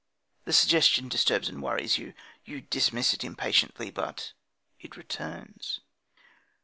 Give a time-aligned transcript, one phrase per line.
[0.45, 2.15] The suggestion disturbs and worries you.
[2.43, 4.33] You dismiss it impatiently; but
[4.79, 5.79] it returns.